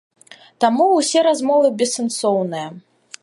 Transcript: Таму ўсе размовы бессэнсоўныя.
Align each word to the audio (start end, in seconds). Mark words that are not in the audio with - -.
Таму 0.63 0.87
ўсе 0.93 1.19
размовы 1.29 1.67
бессэнсоўныя. 1.81 2.69